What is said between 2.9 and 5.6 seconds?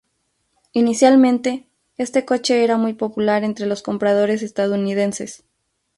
popular entre los compradores estadounidenses.